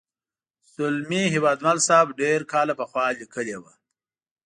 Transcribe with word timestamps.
زلمي 0.73 1.23
هیوادمل 1.33 1.77
صاحب 1.87 2.07
ډېر 2.21 2.39
کاله 2.51 2.73
پخوا 2.79 3.05
لیکلې 3.19 3.57
وه. 3.61 3.73